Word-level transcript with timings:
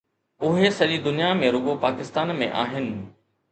اهي 0.45 0.69
سڄي 0.77 0.97
دنيا 1.07 1.29
۾ 1.43 1.51
رڳو 1.57 1.73
پاڪستان 1.85 2.27
۾ 2.43 2.51
آهن. 2.65 2.93